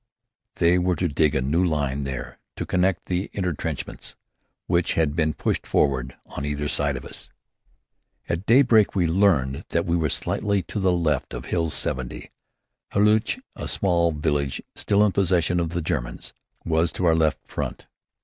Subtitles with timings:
[0.55, 4.15] They were to dig a new line there, to connect with intrenchments
[4.65, 7.29] which had been pushed forward on either side of us.
[8.27, 12.31] At daybreak we learned that we were slightly to the left of Hill 70.
[12.93, 16.33] Hulluch, a small village still in possession of the Germans,
[16.65, 17.85] was to our left front.